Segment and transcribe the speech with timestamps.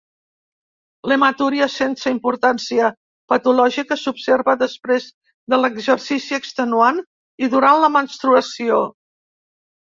[1.11, 2.87] L'hematúria sense importància
[3.35, 5.07] patològica s'observa després
[5.55, 7.01] de l'exercici extenuant
[7.49, 8.85] i durant la menstruació.